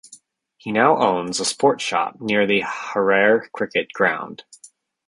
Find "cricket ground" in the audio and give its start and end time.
3.51-4.43